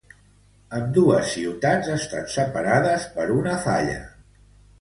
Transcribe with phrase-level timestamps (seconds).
[0.77, 4.01] Ambdues ciutats estan separades per una falla.